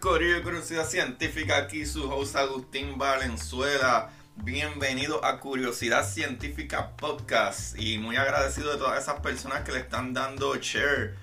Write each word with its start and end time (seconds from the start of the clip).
Corillo 0.00 0.42
Curiosidad 0.42 0.88
Científica. 0.88 1.58
Aquí 1.58 1.84
su 1.84 2.10
host 2.10 2.34
Agustín 2.34 2.96
Valenzuela. 2.96 4.08
Bienvenido 4.36 5.22
a 5.22 5.38
Curiosidad 5.38 6.08
Científica 6.08 6.96
Podcast. 6.96 7.78
Y 7.78 7.98
muy 7.98 8.16
agradecido 8.16 8.72
de 8.72 8.78
todas 8.78 9.02
esas 9.02 9.20
personas 9.20 9.60
que 9.60 9.72
le 9.72 9.80
están 9.80 10.14
dando 10.14 10.56
share 10.56 11.16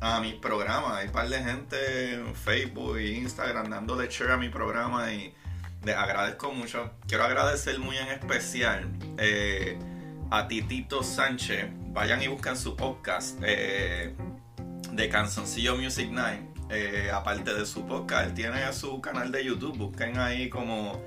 a 0.00 0.20
mis 0.20 0.34
programas. 0.34 0.96
Hay 0.96 1.08
un 1.08 1.12
par 1.12 1.28
de 1.28 1.44
gente 1.44 2.14
en 2.14 2.34
Facebook 2.34 2.96
e 2.96 3.12
Instagram 3.18 3.68
dándole 3.68 4.08
share 4.08 4.32
a 4.32 4.36
mi 4.38 4.48
programa 4.48 5.12
y 5.12 5.34
les 5.84 5.94
agradezco 5.94 6.52
mucho. 6.52 6.90
Quiero 7.06 7.24
agradecer 7.24 7.78
muy 7.78 7.98
en 7.98 8.08
especial 8.08 8.90
eh, 9.18 9.78
a 10.30 10.48
Titito 10.48 11.02
Sánchez. 11.02 11.66
Vayan 11.92 12.22
y 12.22 12.28
buscan 12.28 12.56
su 12.56 12.76
podcast 12.76 13.38
eh, 13.42 14.14
de 14.90 15.08
Canzoncillo 15.10 15.76
Music 15.76 16.10
Night. 16.10 16.51
Eh, 16.74 17.10
aparte 17.12 17.52
de 17.52 17.66
su 17.66 17.86
podcast, 17.86 18.28
él 18.28 18.34
tiene 18.34 18.72
su 18.72 18.98
canal 19.02 19.30
de 19.30 19.44
YouTube. 19.44 19.76
Busquen 19.76 20.18
ahí 20.18 20.48
como, 20.48 21.02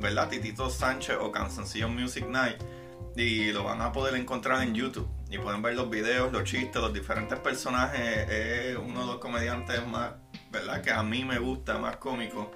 ¿verdad? 0.00 0.30
Titito 0.30 0.70
Sánchez 0.70 1.18
o 1.20 1.30
Canzoncillo 1.30 1.90
Music 1.90 2.26
Night. 2.26 2.56
Y 3.16 3.52
lo 3.52 3.64
van 3.64 3.82
a 3.82 3.92
poder 3.92 4.14
encontrar 4.14 4.62
en 4.62 4.74
YouTube. 4.74 5.08
Y 5.28 5.36
pueden 5.36 5.60
ver 5.60 5.74
los 5.74 5.90
videos, 5.90 6.32
los 6.32 6.44
chistes, 6.44 6.80
los 6.80 6.94
diferentes 6.94 7.38
personajes. 7.38 8.30
Es 8.30 8.76
uno 8.78 9.00
de 9.00 9.06
los 9.06 9.18
comediantes 9.18 9.86
más, 9.86 10.12
¿verdad? 10.50 10.80
Que 10.80 10.90
a 10.90 11.02
mí 11.02 11.22
me 11.22 11.38
gusta, 11.38 11.76
más 11.76 11.96
cómico. 11.96 12.50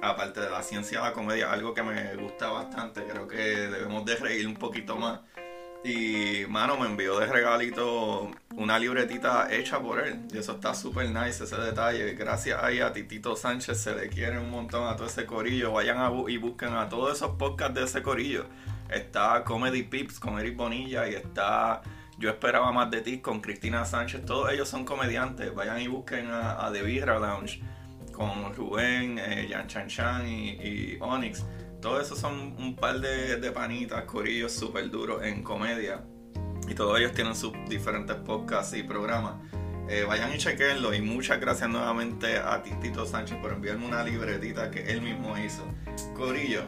Aparte 0.00 0.40
de 0.40 0.50
la 0.50 0.62
ciencia 0.62 1.00
de 1.00 1.06
la 1.06 1.12
comedia, 1.12 1.50
algo 1.50 1.74
que 1.74 1.82
me 1.82 2.14
gusta 2.14 2.50
bastante. 2.50 3.02
Creo 3.04 3.26
que 3.26 3.36
debemos 3.36 4.04
de 4.04 4.14
reír 4.14 4.46
un 4.46 4.54
poquito 4.54 4.94
más. 4.94 5.20
Y, 5.86 6.46
mano, 6.48 6.76
me 6.76 6.86
envió 6.86 7.16
de 7.20 7.26
regalito 7.26 8.28
una 8.56 8.76
libretita 8.76 9.46
hecha 9.54 9.78
por 9.78 10.00
él. 10.00 10.26
Y 10.34 10.38
eso 10.38 10.52
está 10.52 10.74
súper 10.74 11.10
nice, 11.10 11.44
ese 11.44 11.56
detalle. 11.56 12.14
Gracias 12.14 12.60
ahí 12.60 12.80
a 12.80 12.92
Titito 12.92 13.36
Sánchez, 13.36 13.78
se 13.78 13.94
le 13.94 14.08
quiere 14.08 14.40
un 14.40 14.50
montón 14.50 14.88
a 14.88 14.96
todo 14.96 15.06
ese 15.06 15.26
corillo. 15.26 15.70
Vayan 15.70 15.98
a 15.98 16.10
y 16.28 16.38
busquen 16.38 16.74
a 16.74 16.88
todos 16.88 17.16
esos 17.16 17.36
podcasts 17.36 17.74
de 17.74 17.84
ese 17.84 18.02
corillo. 18.02 18.46
Está 18.90 19.44
Comedy 19.44 19.84
Pips 19.84 20.18
con 20.18 20.40
Eric 20.40 20.56
Bonilla 20.56 21.08
y 21.08 21.14
está 21.14 21.82
Yo 22.18 22.30
Esperaba 22.30 22.72
Más 22.72 22.90
de 22.90 23.02
Ti 23.02 23.20
con 23.20 23.40
Cristina 23.40 23.84
Sánchez. 23.84 24.26
Todos 24.26 24.50
ellos 24.52 24.68
son 24.68 24.84
comediantes. 24.84 25.54
Vayan 25.54 25.80
y 25.80 25.86
busquen 25.86 26.32
a, 26.32 26.66
a 26.66 26.72
The 26.72 26.82
Birra 26.82 27.20
Lounge 27.20 27.62
con 28.10 28.52
Rubén, 28.56 29.20
eh, 29.20 29.46
Jan 29.48 29.68
Chan 29.68 29.86
Chan 29.86 30.26
y, 30.26 30.50
y 30.50 30.98
Onyx. 31.00 31.44
Todos 31.86 32.04
esos 32.04 32.18
son 32.18 32.56
un 32.58 32.74
par 32.74 33.00
de, 33.00 33.36
de 33.36 33.52
panitas, 33.52 34.02
corillos 34.06 34.50
súper 34.50 34.90
duros 34.90 35.22
en 35.22 35.44
comedia. 35.44 36.02
Y 36.68 36.74
todos 36.74 36.98
ellos 36.98 37.12
tienen 37.12 37.36
sus 37.36 37.52
diferentes 37.68 38.16
podcasts 38.16 38.76
y 38.76 38.82
programas. 38.82 39.34
Eh, 39.88 40.02
vayan 40.02 40.34
y 40.34 40.38
chequenlo. 40.38 40.92
Y 40.92 41.00
muchas 41.00 41.38
gracias 41.38 41.70
nuevamente 41.70 42.38
a 42.38 42.60
Titito 42.60 43.06
Sánchez 43.06 43.38
por 43.40 43.52
enviarme 43.52 43.86
una 43.86 44.02
libretita 44.02 44.68
que 44.68 44.82
él 44.90 45.00
mismo 45.00 45.38
hizo. 45.38 45.62
Corillo, 46.16 46.64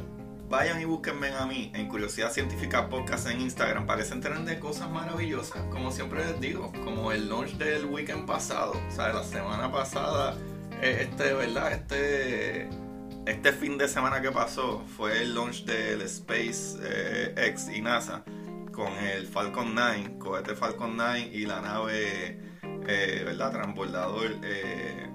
vayan 0.49 0.81
y 0.81 0.85
búsquenme 0.85 1.35
a 1.35 1.47
mí 1.47 1.73
en 1.75 1.89
Curiosidad 1.89 2.31
Científica 2.31 2.89
Podcast 2.89 3.27
en 3.27 3.41
Instagram 3.41 3.87
para 3.87 4.03
que 4.03 4.05
se 4.07 4.15
enteren 4.15 4.45
de 4.45 4.61
cosas 4.61 4.89
maravillosas. 4.89 5.65
Como 5.65 5.91
siempre 5.91 6.25
les 6.27 6.41
digo, 6.41 6.71
como 6.85 7.11
el 7.11 7.29
launch 7.29 7.55
del 7.55 7.87
weekend 7.87 8.25
pasado. 8.25 8.75
O 8.87 8.93
sea, 8.93 9.13
la 9.13 9.25
semana 9.25 9.73
pasada, 9.73 10.37
eh, 10.81 11.09
este, 11.11 11.35
¿verdad? 11.35 11.73
Este 11.73 12.88
este 13.29 13.53
fin 13.53 13.77
de 13.77 13.89
semana 13.89 14.23
que 14.23 14.31
pasó 14.31 14.83
fue 14.97 15.21
el 15.23 15.35
launch 15.35 15.65
del 15.65 16.01
Space 16.03 16.79
eh, 16.83 17.55
y 17.75 17.83
NASA 17.83 18.25
con 18.73 18.91
el 18.95 19.27
Falcon 19.27 19.75
9, 19.75 20.15
cohete 20.19 20.55
Falcon 20.55 20.97
9 20.97 21.31
y 21.33 21.45
la 21.45 21.61
nave, 21.61 22.41
eh, 22.87 23.23
¿verdad? 23.27 23.53
Transbordador 23.53 24.37
eh, 24.43 25.11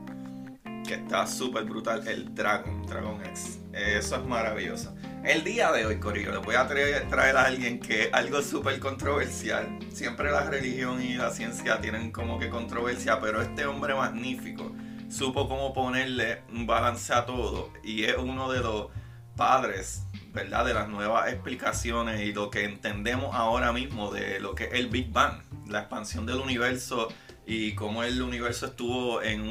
que 0.86 0.94
está 0.94 1.26
súper 1.26 1.64
brutal, 1.64 2.08
el 2.08 2.36
Dragon, 2.36 2.86
Dragon 2.86 3.20
X. 3.26 3.62
Eso 3.74 4.18
es 4.18 4.26
maravilloso. 4.26 4.96
El 5.24 5.44
día 5.44 5.72
de 5.72 5.86
hoy, 5.86 6.00
Corillo, 6.00 6.34
les 6.34 6.42
voy 6.42 6.56
a 6.56 6.68
traer, 6.68 7.38
a 7.38 7.46
alguien 7.46 7.80
que 7.80 8.10
algo 8.12 8.42
súper 8.42 8.80
controversial. 8.80 9.80
Siempre 9.92 10.30
la 10.30 10.44
religión 10.44 11.02
y 11.02 11.16
la 11.16 11.32
ciencia 11.32 11.80
tienen 11.82 12.12
como 12.12 12.38
que 12.38 12.50
controversia, 12.50 13.20
pero 13.20 13.42
este 13.42 13.66
hombre 13.66 13.96
magnífico 13.96 14.72
supo 15.14 15.48
cómo 15.48 15.74
ponerle 15.74 16.42
un 16.52 16.66
balance 16.66 17.14
a 17.14 17.26
todo 17.26 17.72
y 17.84 18.04
es 18.04 18.18
uno 18.18 18.52
de 18.52 18.62
los 18.62 18.88
padres, 19.36 20.04
¿verdad? 20.34 20.66
De 20.66 20.74
las 20.74 20.90
nuevas 20.90 21.32
explicaciones 21.32 22.22
y 22.22 22.34
lo 22.34 22.50
que 22.50 22.66
entendemos 22.66 23.36
ahora 23.36 23.72
mismo 23.72 24.12
de 24.12 24.40
lo 24.40 24.56
que 24.56 24.66
es 24.66 24.74
el 24.74 24.88
Big 24.88 25.12
Bang, 25.12 25.42
la 25.68 25.82
expansión 25.82 26.26
del 26.26 26.38
universo 26.38 27.10
y 27.46 27.74
cómo 27.74 28.04
el 28.04 28.22
universo 28.22 28.68
estuvo 28.68 29.22
en, 29.22 29.42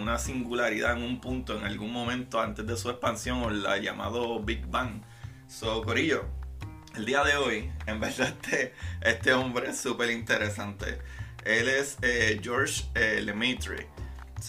una 0.00 0.18
singularidad 0.18 0.96
en 0.96 1.02
un 1.02 1.20
punto, 1.20 1.58
en 1.58 1.64
algún 1.64 1.92
momento 1.92 2.40
antes 2.40 2.66
de 2.66 2.76
su 2.76 2.88
expansión, 2.88 3.42
o 3.42 3.50
la 3.50 3.78
llamado 3.78 4.40
Big 4.40 4.66
Bang. 4.66 5.02
So, 5.46 5.82
Corillo, 5.82 6.24
el 6.94 7.04
día 7.04 7.22
de 7.22 7.36
hoy, 7.36 7.70
en 7.86 8.00
verdad, 8.00 8.28
este, 8.28 8.74
este 9.02 9.34
hombre 9.34 9.70
es 9.70 9.80
súper 9.80 10.10
interesante. 10.10 11.00
Él 11.44 11.68
es 11.68 11.98
eh, 12.02 12.40
George 12.42 12.84
eh. 12.94 13.20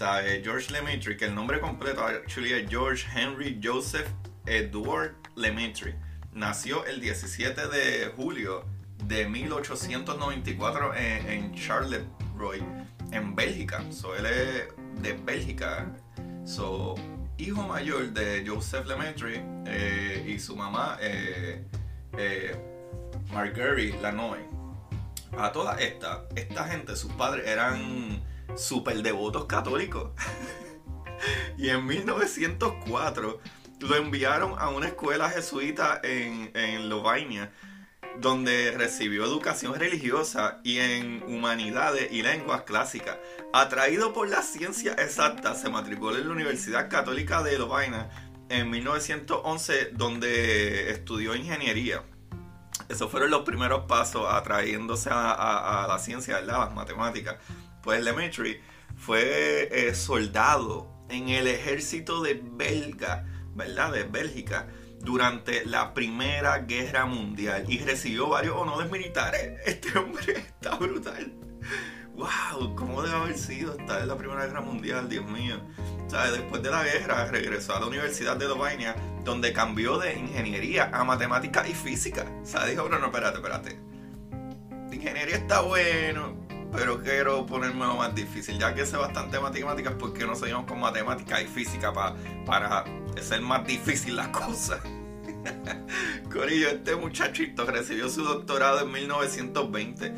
Eh, 0.02 0.42
George 0.44 0.72
Lemaitre, 0.72 1.16
que 1.16 1.26
el 1.26 1.36
nombre 1.36 1.60
completo 1.60 2.04
actually 2.04 2.54
es 2.54 2.68
George 2.68 3.06
Henry 3.14 3.60
Joseph 3.64 4.08
Edward 4.48 5.16
Lemaitre. 5.36 5.96
Nació 6.34 6.84
el 6.86 7.00
17 7.00 7.68
de 7.68 8.12
julio 8.16 8.66
de 9.06 9.28
1894 9.28 10.96
en, 10.96 11.30
en 11.30 11.54
Charleroi, 11.54 12.64
en 13.12 13.36
Bélgica. 13.36 13.84
So, 13.92 14.16
él 14.16 14.26
es 14.26 14.68
de 15.04 15.14
Bélgica. 15.14 15.86
So, 16.44 16.96
hijo 17.38 17.62
mayor 17.62 18.14
de 18.14 18.44
Joseph 18.48 18.88
Lemaitre 18.88 19.44
eh, 19.68 20.26
y 20.28 20.40
su 20.40 20.56
mamá 20.56 20.98
eh, 21.02 21.64
eh, 22.18 22.56
Marguerite 23.32 24.02
Lanoy. 24.02 24.40
A 25.38 25.52
toda 25.52 25.80
esta, 25.80 26.26
esta 26.36 26.66
gente, 26.66 26.96
sus 26.96 27.12
padres 27.14 27.48
eran 27.48 28.24
super 28.56 29.02
devotos 29.02 29.46
católicos. 29.46 30.12
y 31.58 31.70
en 31.70 31.86
1904 31.86 33.40
lo 33.80 33.96
enviaron 33.96 34.56
a 34.58 34.70
una 34.70 34.88
escuela 34.88 35.30
jesuita 35.30 36.00
en, 36.04 36.52
en 36.54 36.90
Lovainia 36.90 37.52
donde 38.20 38.72
recibió 38.72 39.26
educación 39.26 39.76
religiosa 39.76 40.60
y 40.64 40.78
en 40.78 41.24
humanidades 41.24 42.12
y 42.12 42.22
lenguas 42.22 42.64
clásicas. 42.64 43.18
Atraído 43.54 44.14
por 44.14 44.30
la 44.30 44.42
ciencia 44.42 44.94
exacta, 44.94 45.56
se 45.56 45.70
matriculó 45.70 46.18
en 46.18 46.28
la 46.28 46.34
Universidad 46.34 46.90
Católica 46.90 47.44
de 47.44 47.58
Lovaina 47.58 48.10
en 48.50 48.70
1911, 48.70 49.92
donde 49.94 50.92
estudió 50.92 51.36
ingeniería. 51.36 52.04
Esos 52.90 53.10
fueron 53.10 53.32
los 53.32 53.44
primeros 53.44 53.86
pasos 53.86 54.26
atrayéndose 54.30 55.10
a, 55.12 55.86
la 55.88 56.00
ciencia, 56.00 56.42
las 56.42 56.74
matemáticas. 56.74 57.38
Pues 57.84 58.02
Lemaitre 58.02 58.62
fue 58.96 59.68
eh, 59.70 59.94
soldado 59.94 60.90
en 61.10 61.28
el 61.28 61.48
ejército 61.48 62.22
de 62.22 62.42
Belga, 62.42 63.26
¿verdad? 63.56 63.92
De 63.92 64.04
Bélgica 64.04 64.70
durante 65.02 65.66
la 65.66 65.94
Primera 65.94 66.60
Guerra 66.60 67.06
Mundial 67.06 67.66
y 67.68 67.80
recibió 67.80 68.30
varios 68.30 68.56
honores 68.56 68.90
militares. 68.90 69.60
Este 69.66 69.98
hombre 70.00 70.38
está 70.38 70.76
brutal. 70.76 71.34
¡Wow! 72.16 72.74
¿Cómo 72.76 73.02
debe 73.02 73.18
haber 73.18 73.38
sido 73.38 73.78
estar 73.78 74.02
en 74.02 74.08
la 74.08 74.18
Primera 74.18 74.46
Guerra 74.46 74.62
Mundial? 74.62 75.10
Dios 75.10 75.26
mío. 75.26 75.60
Después 76.32 76.62
de 76.62 76.70
la 76.70 76.84
guerra 76.84 77.26
regresó 77.26 77.76
a 77.76 77.80
la 77.80 77.88
Universidad 77.88 78.38
de 78.38 78.48
Lovainia, 78.48 78.96
donde 79.26 79.52
cambió 79.52 79.98
de 79.98 80.14
ingeniería 80.14 80.90
a 80.94 81.04
matemática 81.04 81.68
y 81.68 81.74
física. 81.74 82.26
O 82.44 82.46
sea, 82.46 82.66
dijo, 82.66 82.84
pero 82.84 83.00
no, 83.00 83.08
espérate, 83.08 83.38
espérate. 83.38 83.80
ingeniería 84.92 85.38
está 85.38 85.62
bueno, 85.62 86.43
pero 86.74 87.02
quiero 87.02 87.46
ponerme 87.46 87.86
más 87.86 88.16
difícil. 88.16 88.58
Ya 88.58 88.74
que 88.74 88.86
sé 88.86 88.98
bastante 88.98 89.40
matemáticas, 89.40 89.94
¿por 89.94 90.14
qué 90.14 90.26
no 90.26 90.36
seguimos 90.36 90.66
con 90.66 90.80
matemática 90.80 91.42
y 91.42 91.46
física 91.46 91.94
para 92.46 92.86
hacer 93.18 93.42
más 93.42 93.66
difícil 93.66 94.16
las 94.16 94.30
cosas? 94.30 94.80
Corillo, 96.32 96.70
este 96.70 96.96
muchachito 96.96 97.66
recibió 97.66 98.08
su 98.10 98.24
doctorado 98.24 98.82
en 98.82 98.92
1920 98.92 100.14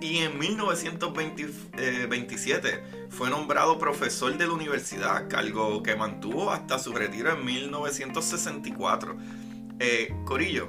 y 0.00 0.18
en 0.18 0.38
1927 0.38 3.08
fue 3.10 3.30
nombrado 3.30 3.78
profesor 3.78 4.36
de 4.36 4.46
la 4.46 4.52
universidad, 4.52 5.28
cargo 5.28 5.82
que 5.82 5.96
mantuvo 5.96 6.52
hasta 6.52 6.78
su 6.78 6.92
retiro 6.92 7.32
en 7.32 7.44
1964. 7.44 9.16
Eh, 9.80 10.14
Corillo, 10.24 10.68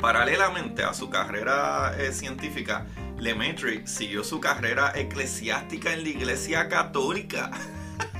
paralelamente 0.00 0.82
a 0.82 0.94
su 0.94 1.10
carrera 1.10 1.94
eh, 1.98 2.12
científica, 2.12 2.86
Lemaitre 3.20 3.86
siguió 3.86 4.24
su 4.24 4.40
carrera 4.40 4.92
eclesiástica 4.94 5.92
en 5.92 6.04
la 6.04 6.08
Iglesia 6.08 6.68
Católica. 6.70 7.50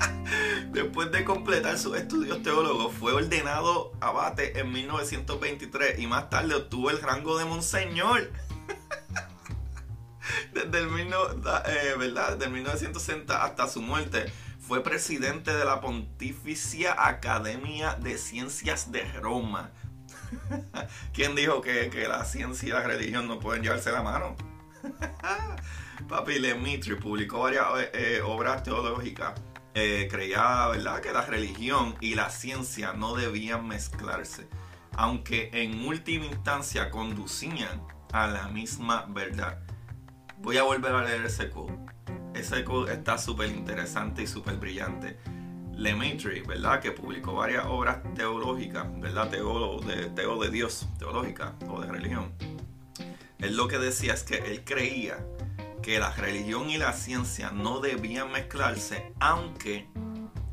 Después 0.71 1.11
de 1.11 1.25
completar 1.25 1.79
sus 1.79 1.97
estudios 1.97 2.43
teólogos, 2.43 2.93
fue 2.93 3.11
ordenado 3.11 3.93
abate 3.99 4.59
en 4.59 4.71
1923 4.71 5.97
y 5.99 6.05
más 6.05 6.29
tarde 6.29 6.53
obtuvo 6.53 6.91
el 6.91 7.01
rango 7.01 7.37
de 7.39 7.45
monseñor. 7.45 8.31
Desde 10.53 10.77
el, 10.77 10.87
eh, 10.87 11.95
¿verdad? 11.97 12.37
Desde 12.37 12.51
1960 12.51 13.43
hasta 13.43 13.67
su 13.67 13.81
muerte, 13.81 14.31
fue 14.59 14.83
presidente 14.83 15.51
de 15.51 15.65
la 15.65 15.81
Pontificia 15.81 16.95
Academia 17.07 17.95
de 17.95 18.19
Ciencias 18.19 18.91
de 18.91 19.03
Roma. 19.13 19.71
¿Quién 21.13 21.35
dijo 21.35 21.61
que, 21.61 21.89
que 21.89 22.07
la 22.07 22.23
ciencia 22.23 22.69
y 22.69 22.71
la 22.71 22.83
religión 22.83 23.27
no 23.27 23.39
pueden 23.39 23.63
llevarse 23.63 23.91
la 23.91 24.03
mano? 24.03 24.50
Papi 26.07 26.39
Lemitri 26.39 26.95
publicó 26.95 27.41
varias 27.41 27.65
eh, 27.79 27.91
eh, 27.93 28.21
obras 28.23 28.63
teológicas. 28.63 29.33
Eh, 29.73 30.07
creía 30.11 30.67
¿verdad? 30.67 30.99
que 30.99 31.13
la 31.13 31.21
religión 31.21 31.95
y 32.01 32.15
la 32.15 32.29
ciencia 32.29 32.91
no 32.91 33.15
debían 33.15 33.65
mezclarse, 33.65 34.49
aunque 34.97 35.49
en 35.53 35.85
última 35.85 36.25
instancia 36.25 36.89
conducían 36.89 37.81
a 38.11 38.27
la 38.27 38.49
misma 38.49 39.05
verdad. 39.07 39.59
Voy 40.39 40.57
a 40.57 40.63
volver 40.63 40.93
a 40.93 41.05
leer 41.05 41.25
ese 41.25 41.49
quote. 41.49 41.77
Ese 42.33 42.65
quote 42.65 42.91
está 42.91 43.17
súper 43.17 43.49
interesante 43.49 44.23
y 44.23 44.27
súper 44.27 44.57
brillante. 44.57 45.17
Lemaitre, 45.73 46.41
¿verdad? 46.41 46.81
Que 46.81 46.91
publicó 46.91 47.33
varias 47.35 47.65
obras 47.65 47.99
teológicas, 48.13 48.87
¿verdad? 48.99 49.29
Teólogo 49.29 49.79
de, 49.81 50.09
teo 50.09 50.37
de 50.37 50.49
Dios, 50.49 50.85
teológica 50.99 51.55
o 51.69 51.79
de 51.79 51.87
religión 51.87 52.33
él 53.41 53.57
lo 53.57 53.67
que 53.67 53.79
decía 53.79 54.13
es 54.13 54.23
que 54.23 54.37
él 54.37 54.63
creía 54.63 55.25
que 55.81 55.99
la 55.99 56.11
religión 56.11 56.69
y 56.69 56.77
la 56.77 56.93
ciencia 56.93 57.51
no 57.51 57.79
debían 57.79 58.31
mezclarse, 58.31 59.13
aunque 59.19 59.87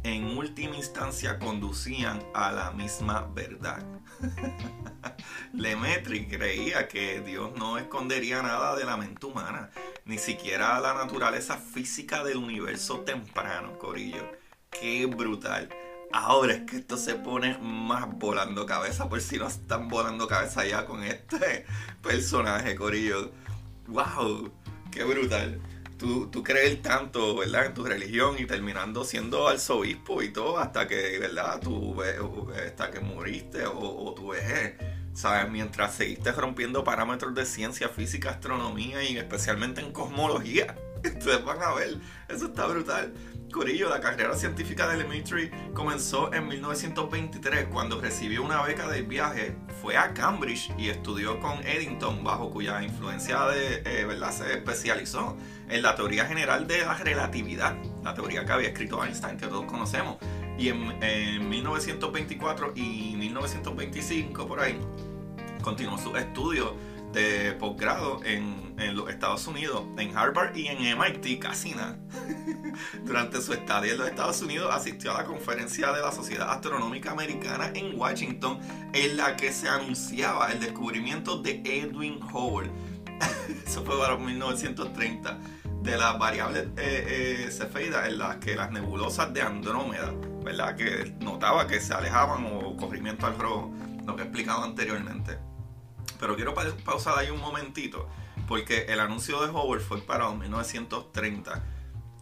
en 0.02 0.36
última 0.38 0.76
instancia 0.76 1.38
conducían 1.38 2.22
a 2.34 2.50
la 2.50 2.70
misma 2.70 3.30
verdad. 3.34 3.84
Lemetri 5.52 6.26
creía 6.26 6.88
que 6.88 7.20
Dios 7.20 7.52
no 7.56 7.78
escondería 7.78 8.42
nada 8.42 8.74
de 8.74 8.84
la 8.84 8.96
mente 8.96 9.26
humana, 9.26 9.70
ni 10.06 10.18
siquiera 10.18 10.80
la 10.80 10.94
naturaleza 10.94 11.58
física 11.58 12.24
del 12.24 12.38
universo 12.38 13.00
temprano, 13.00 13.78
Corillo. 13.78 14.32
Qué 14.70 15.06
brutal. 15.06 15.68
Ahora 16.12 16.54
es 16.54 16.62
que 16.62 16.76
esto 16.76 16.96
se 16.96 17.14
pone 17.14 17.58
más 17.58 18.08
volando 18.18 18.64
cabeza, 18.64 19.08
por 19.08 19.20
si 19.20 19.36
no 19.36 19.46
están 19.46 19.88
volando 19.88 20.26
cabeza 20.26 20.64
ya 20.64 20.86
con 20.86 21.02
este 21.02 21.66
personaje, 22.02 22.74
Corillo. 22.76 23.30
¡Wow! 23.88 24.50
¡Qué 24.90 25.04
brutal! 25.04 25.60
Tú, 25.98 26.28
tú 26.28 26.42
crees 26.42 26.80
tanto, 26.80 27.36
¿verdad? 27.36 27.66
En 27.66 27.74
tu 27.74 27.84
religión 27.84 28.36
y 28.38 28.46
terminando 28.46 29.04
siendo 29.04 29.48
arzobispo 29.48 30.22
y 30.22 30.32
todo 30.32 30.58
hasta 30.58 30.86
que, 30.86 31.18
¿verdad? 31.18 31.60
Tú, 31.60 31.96
hasta 32.54 32.90
que 32.90 33.00
muriste 33.00 33.66
o, 33.66 33.78
o 33.78 34.14
tu 34.14 34.28
vejez. 34.28 34.76
¿Sabes? 35.12 35.50
Mientras 35.50 35.94
seguiste 35.94 36.30
rompiendo 36.30 36.84
parámetros 36.84 37.34
de 37.34 37.44
ciencia, 37.44 37.88
física, 37.88 38.30
astronomía 38.30 39.02
y 39.02 39.18
especialmente 39.18 39.80
en 39.80 39.92
cosmología. 39.92 40.76
Ustedes 41.04 41.44
van 41.44 41.62
a 41.62 41.74
ver, 41.74 41.98
eso 42.28 42.46
está 42.46 42.66
brutal. 42.66 43.12
Corillo, 43.52 43.88
la 43.88 44.00
carrera 44.00 44.34
científica 44.34 44.86
de 44.88 44.98
Lemaitre 44.98 45.50
comenzó 45.72 46.32
en 46.34 46.48
1923 46.48 47.68
cuando 47.72 47.98
recibió 47.98 48.42
una 48.42 48.62
beca 48.62 48.88
de 48.88 49.02
viaje, 49.02 49.56
fue 49.80 49.96
a 49.96 50.12
Cambridge 50.12 50.70
y 50.76 50.90
estudió 50.90 51.40
con 51.40 51.66
Eddington, 51.66 52.22
bajo 52.22 52.50
cuya 52.50 52.82
influencia 52.82 53.46
de, 53.46 53.82
eh, 53.86 54.04
¿verdad? 54.04 54.32
se 54.32 54.52
especializó 54.52 55.36
en 55.68 55.82
la 55.82 55.94
teoría 55.94 56.26
general 56.26 56.66
de 56.66 56.84
la 56.84 56.94
relatividad, 56.94 57.74
la 58.04 58.12
teoría 58.12 58.44
que 58.44 58.52
había 58.52 58.68
escrito 58.68 59.02
Einstein, 59.02 59.38
que 59.38 59.46
todos 59.46 59.64
conocemos. 59.64 60.18
Y 60.58 60.68
en 60.68 61.48
1924 61.48 62.72
y 62.74 63.14
1925, 63.16 64.46
por 64.46 64.60
ahí, 64.60 64.78
continuó 65.62 65.96
sus 65.96 66.18
estudios 66.18 66.72
de 67.12 67.52
posgrado 67.52 68.20
en, 68.24 68.74
en, 68.78 68.96
los 68.96 69.08
Estados 69.08 69.46
Unidos, 69.46 69.84
en 69.96 70.16
Harvard 70.16 70.54
y 70.56 70.68
en 70.68 70.78
MIT, 70.98 71.40
casi 71.40 71.74
nada. 71.74 71.98
Durante 73.04 73.40
su 73.40 73.52
estadía 73.52 73.92
en 73.92 73.98
los 73.98 74.08
Estados 74.08 74.42
Unidos 74.42 74.74
asistió 74.74 75.14
a 75.14 75.22
la 75.22 75.24
conferencia 75.24 75.92
de 75.92 76.02
la 76.02 76.12
Sociedad 76.12 76.50
Astronómica 76.50 77.10
Americana 77.10 77.70
en 77.74 77.98
Washington, 77.98 78.58
en 78.92 79.16
la 79.16 79.36
que 79.36 79.52
se 79.52 79.68
anunciaba 79.68 80.52
el 80.52 80.60
descubrimiento 80.60 81.40
de 81.40 81.62
Edwin 81.64 82.20
Hubble. 82.22 82.70
Eso 83.66 83.84
fue 83.84 83.98
para 83.98 84.16
1930 84.16 85.38
de 85.82 85.96
las 85.96 86.18
variables 86.18 86.64
eh, 86.76 87.46
eh, 87.46 87.50
cefeidas 87.50 88.08
en 88.08 88.18
las 88.18 88.36
que 88.36 88.54
las 88.54 88.70
nebulosas 88.70 89.32
de 89.32 89.42
Andrómeda, 89.42 90.12
¿verdad? 90.44 90.76
Que 90.76 91.14
notaba 91.20 91.66
que 91.66 91.80
se 91.80 91.94
alejaban 91.94 92.46
o 92.46 92.76
corrimiento 92.76 93.26
al 93.26 93.38
rojo, 93.38 93.72
lo 94.06 94.16
que 94.16 94.22
he 94.22 94.24
explicado 94.24 94.64
anteriormente. 94.64 95.38
Pero 96.18 96.36
quiero 96.36 96.54
pausar 96.84 97.18
ahí 97.18 97.30
un 97.30 97.40
momentito, 97.40 98.08
porque 98.46 98.86
el 98.88 99.00
anuncio 99.00 99.40
de 99.40 99.50
Hubble 99.50 99.80
fue 99.80 100.00
para 100.00 100.30
1930. 100.30 101.64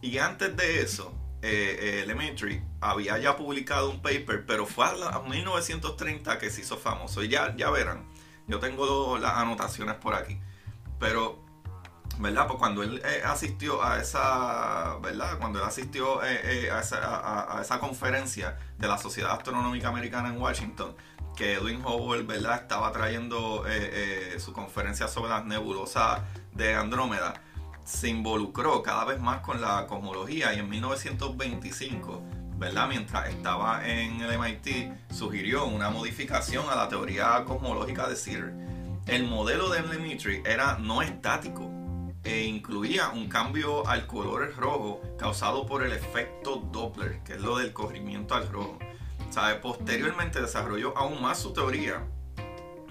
Y 0.01 0.17
antes 0.19 0.55
de 0.55 0.81
eso, 0.81 1.13
eh, 1.41 2.01
Elementary 2.03 2.61
había 2.81 3.17
ya 3.17 3.35
publicado 3.37 3.89
un 3.89 4.01
paper, 4.01 4.45
pero 4.45 4.65
fue 4.65 4.85
a, 4.85 5.19
1930 5.19 6.37
que 6.39 6.49
se 6.49 6.61
hizo 6.61 6.77
famoso. 6.77 7.23
Y 7.23 7.29
ya, 7.29 7.55
ya 7.55 7.69
verán, 7.69 8.07
yo 8.47 8.59
tengo 8.59 9.17
las 9.17 9.33
anotaciones 9.33 9.95
por 9.95 10.15
aquí. 10.15 10.39
Pero, 10.99 11.43
¿verdad? 12.19 12.47
Pues 12.47 12.59
cuando 12.59 12.83
él 12.83 13.01
eh, 13.05 13.21
asistió 13.25 13.83
a 13.83 13.99
esa, 13.99 14.97
¿verdad? 15.01 15.37
Cuando 15.39 15.59
él 15.59 15.65
asistió 15.65 16.23
eh, 16.23 16.69
a, 16.71 16.79
esa, 16.79 17.57
a, 17.57 17.61
esa, 17.61 17.79
conferencia 17.79 18.57
de 18.77 18.87
la 18.87 18.97
Sociedad 18.97 19.31
Astronómica 19.31 19.89
Americana 19.89 20.29
en 20.29 20.41
Washington, 20.41 20.95
que 21.35 21.53
Edwin 21.53 21.83
Hubble, 21.85 22.23
¿verdad? 22.23 22.61
Estaba 22.61 22.91
trayendo 22.91 23.63
su 24.39 24.53
conferencia 24.53 25.07
sobre 25.07 25.29
las 25.29 25.45
nebulosas 25.45 26.21
de 26.53 26.73
Andrómeda 26.73 27.41
se 27.87 28.09
involucró 28.09 28.83
cada 28.83 29.05
vez 29.05 29.19
más 29.21 29.39
con 29.39 29.61
la 29.61 29.87
cosmología 29.87 30.53
y 30.53 30.59
en 30.59 30.69
1925, 30.69 32.21
¿verdad? 32.57 32.89
Mientras 32.89 33.29
estaba 33.29 33.87
en 33.87 34.19
el 34.19 34.37
MIT, 34.37 34.91
sugirió 35.09 35.65
una 35.65 35.89
modificación 35.89 36.65
a 36.69 36.75
la 36.75 36.89
teoría 36.89 37.45
cosmológica 37.45 38.09
de 38.09 38.17
Sear. 38.17 38.51
El 39.05 39.25
modelo 39.25 39.69
de 39.69 39.81
Lemaitre 39.83 40.43
era 40.45 40.77
no 40.77 41.01
estático 41.01 41.76
e 42.23 42.43
incluía 42.43 43.09
un 43.09 43.29
cambio 43.29 43.87
al 43.87 44.07
color 44.07 44.55
rojo 44.55 45.01
causado 45.17 45.65
por 45.65 45.83
el 45.83 45.93
efecto 45.93 46.57
Doppler, 46.71 47.23
que 47.23 47.33
es 47.33 47.41
lo 47.41 47.57
del 47.57 47.73
corrimiento 47.73 48.35
al 48.35 48.49
rojo. 48.49 48.79
¿Sabe? 49.29 49.55
Posteriormente 49.55 50.41
desarrolló 50.41 50.97
aún 50.97 51.21
más 51.21 51.39
su 51.39 51.53
teoría 51.53 52.05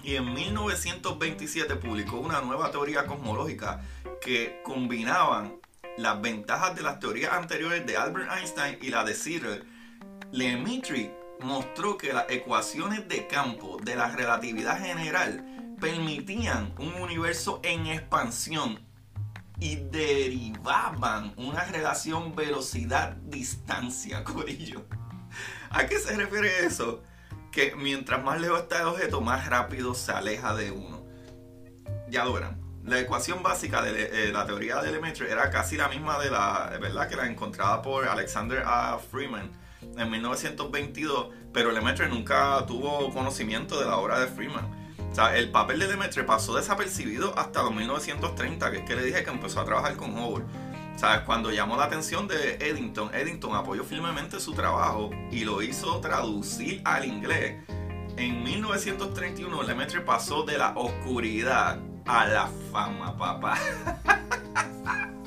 y 0.07 0.15
en 0.15 0.33
1927 0.33 1.75
publicó 1.75 2.17
una 2.17 2.39
nueva 2.39 2.71
teoría 2.71 3.05
cosmológica 3.05 3.81
que 4.21 4.61
combinaban 4.63 5.59
las 5.97 6.21
ventajas 6.21 6.75
de 6.75 6.83
las 6.83 6.99
teorías 6.99 7.33
anteriores 7.33 7.85
de 7.85 7.97
Albert 7.97 8.31
Einstein 8.31 8.77
y 8.81 8.89
la 8.89 9.03
de 9.03 9.13
Searle. 9.13 9.63
Lemaitre 10.31 11.13
mostró 11.41 11.97
que 11.97 12.13
las 12.13 12.29
ecuaciones 12.29 13.07
de 13.09 13.27
campo 13.27 13.79
de 13.83 13.97
la 13.97 14.09
relatividad 14.09 14.79
general 14.79 15.75
permitían 15.79 16.73
un 16.79 16.93
universo 17.01 17.59
en 17.63 17.87
expansión 17.87 18.86
y 19.59 19.77
derivaban 19.77 21.33
una 21.37 21.63
relación 21.65 22.35
velocidad-distancia, 22.35 24.23
Corillo. 24.25 24.85
¿A 25.69 25.85
qué 25.85 25.99
se 25.99 26.15
refiere 26.15 26.65
eso? 26.65 27.03
Que 27.51 27.75
mientras 27.75 28.23
más 28.23 28.39
lejos 28.39 28.61
está 28.61 28.81
el 28.81 28.87
objeto, 28.87 29.21
más 29.21 29.47
rápido 29.47 29.93
se 29.93 30.11
aleja 30.11 30.55
de 30.55 30.71
uno. 30.71 31.05
Ya 32.09 32.23
lo 32.23 32.33
verán 32.33 32.67
la 32.87 33.01
ecuación 33.01 33.43
básica 33.43 33.81
de 33.81 34.29
eh, 34.29 34.31
la 34.31 34.45
teoría 34.45 34.81
de 34.81 34.91
Lemaitre 34.91 35.29
era 35.29 35.49
casi 35.49 35.75
la 35.75 35.89
misma 35.89 36.17
de 36.19 36.31
la, 36.31 36.77
¿verdad? 36.81 37.09
Que 37.09 37.17
la 37.17 37.27
encontrada 37.27 37.81
por 37.81 38.07
Alexander 38.07 38.63
A. 38.65 38.97
Freeman 38.97 39.51
en 39.81 40.09
1922, 40.09 41.27
pero 41.53 41.71
Lemaitre 41.71 42.07
nunca 42.07 42.65
tuvo 42.65 43.13
conocimiento 43.13 43.77
de 43.79 43.85
la 43.85 43.97
obra 43.97 44.19
de 44.21 44.27
Freeman. 44.27 44.86
El 45.17 45.49
papel 45.49 45.79
de 45.79 45.87
Lemaitre 45.87 46.23
pasó 46.23 46.55
desapercibido 46.55 47.33
hasta 47.39 47.63
los 47.63 47.73
1930, 47.73 48.69
que 48.69 48.77
es 48.77 48.83
que 48.83 48.95
le 48.95 49.03
dije 49.03 49.23
que 49.23 49.31
empezó 49.31 49.59
a 49.59 49.65
trabajar 49.65 49.95
con 49.95 50.15
Hubble. 50.15 50.45
¿Sabes? 50.95 51.21
Cuando 51.21 51.51
llamó 51.51 51.75
la 51.75 51.85
atención 51.85 52.27
de 52.27 52.55
Eddington, 52.55 53.13
Eddington 53.15 53.55
apoyó 53.55 53.83
firmemente 53.83 54.39
su 54.39 54.53
trabajo 54.53 55.09
y 55.31 55.43
lo 55.43 55.63
hizo 55.63 55.99
traducir 56.01 56.83
al 56.85 57.05
inglés. 57.05 57.55
En 58.15 58.43
1931, 58.43 59.63
Lemaitre 59.63 60.01
pasó 60.01 60.43
de 60.43 60.59
la 60.59 60.73
oscuridad 60.75 61.79
a 62.05 62.27
la 62.27 62.49
fama, 62.71 63.17
papá. 63.17 63.57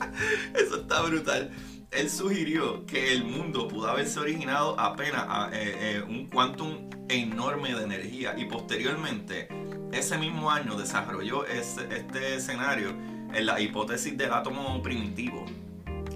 Eso 0.55 0.83
está 0.83 1.03
brutal. 1.03 1.51
Él 1.91 2.09
sugirió 2.09 2.87
que 2.87 3.13
el 3.13 3.25
mundo 3.25 3.67
pudo 3.67 3.89
haberse 3.89 4.21
originado 4.21 4.79
apenas 4.79 5.25
a, 5.29 5.51
eh, 5.53 5.97
eh, 5.97 6.03
un 6.07 6.29
quantum 6.29 6.89
enorme 7.09 7.75
de 7.75 7.83
energía 7.83 8.39
y 8.39 8.45
posteriormente 8.45 9.49
ese 9.93 10.19
mismo 10.19 10.51
año 10.51 10.77
desarrolló 10.77 11.47
este 11.47 12.37
escenario 12.37 12.91
en 12.91 13.47
la 13.47 13.61
hipótesis 13.61 14.17
del 14.17 14.33
átomo 14.33 14.83
primitivo, 14.83 15.45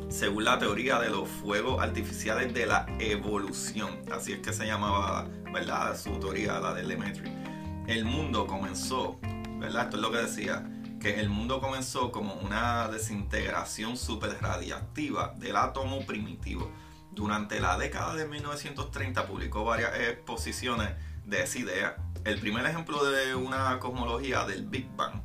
según 0.08 0.44
la 0.44 0.58
teoría 0.58 0.98
de 0.98 1.10
los 1.10 1.28
fuegos 1.28 1.82
artificiales 1.82 2.52
de 2.54 2.66
la 2.66 2.86
evolución. 2.98 4.00
Así 4.12 4.32
es 4.32 4.40
que 4.40 4.52
se 4.52 4.66
llamaba, 4.66 5.26
¿verdad? 5.52 5.96
Su 5.96 6.18
teoría, 6.18 6.60
la 6.60 6.74
de 6.74 6.82
Lemaitre. 6.82 7.30
El 7.86 8.04
mundo 8.04 8.46
comenzó 8.46 9.18
esto 9.66 9.96
es 9.96 10.02
lo 10.02 10.10
que 10.10 10.18
decía, 10.18 10.64
que 11.00 11.20
el 11.20 11.28
mundo 11.28 11.60
comenzó 11.60 12.12
como 12.12 12.34
una 12.34 12.88
desintegración 12.88 13.96
super 13.96 14.36
radiactiva 14.40 15.34
del 15.38 15.56
átomo 15.56 16.04
primitivo. 16.06 16.70
Durante 17.12 17.60
la 17.60 17.78
década 17.78 18.14
de 18.14 18.26
1930 18.26 19.26
publicó 19.26 19.64
varias 19.64 19.98
exposiciones 19.98 20.90
de 21.24 21.42
esa 21.42 21.58
idea. 21.58 21.96
El 22.24 22.38
primer 22.38 22.64
ejemplo 22.66 23.04
de 23.04 23.34
una 23.34 23.78
cosmología 23.78 24.44
del 24.44 24.66
Big 24.66 24.88
Bang. 24.96 25.22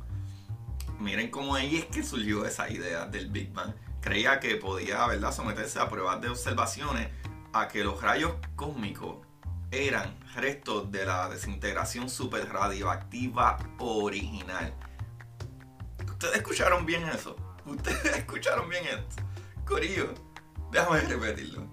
Miren 0.98 1.30
cómo 1.30 1.54
ahí 1.54 1.76
es 1.76 1.86
que 1.86 2.02
surgió 2.02 2.44
esa 2.44 2.70
idea 2.70 3.06
del 3.06 3.30
Big 3.30 3.52
Bang. 3.52 3.74
Creía 4.00 4.40
que 4.40 4.56
podía 4.56 5.06
¿verdad? 5.06 5.32
someterse 5.32 5.78
a 5.78 5.88
pruebas 5.88 6.20
de 6.20 6.28
observaciones 6.28 7.08
a 7.52 7.68
que 7.68 7.84
los 7.84 8.00
rayos 8.02 8.34
cósmicos 8.56 9.26
eran 9.70 10.18
restos 10.34 10.90
de 10.90 11.06
la 11.06 11.28
desintegración 11.28 12.10
super 12.10 12.48
radioactiva 12.48 13.58
original. 13.78 14.74
Ustedes 16.06 16.36
escucharon 16.36 16.84
bien 16.84 17.08
eso. 17.08 17.36
Ustedes 17.64 18.04
escucharon 18.16 18.68
bien 18.68 18.84
esto. 18.86 19.22
Corillo, 19.64 20.12
déjame 20.70 21.00
repetirlo. 21.00 21.66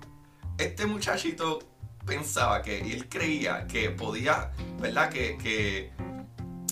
Este 0.57 0.85
muchachito 0.85 1.59
pensaba 2.07 2.63
que, 2.63 2.79
él 2.79 3.07
creía 3.07 3.67
que 3.67 3.91
podía, 3.91 4.51
¿verdad? 4.79 5.09
Que, 5.09 5.91